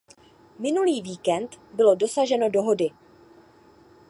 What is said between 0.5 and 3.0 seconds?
Minulý víkend bylo dosaženo dohody.